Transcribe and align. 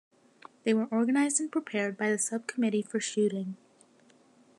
They 0.63 0.73
were 0.73 0.87
organized 0.87 1.39
and 1.39 1.51
prepared 1.51 1.95
by 1.95 2.09
the 2.09 2.17
Sub-Committee 2.17 2.81
for 2.81 2.99
Shooting. 2.99 3.55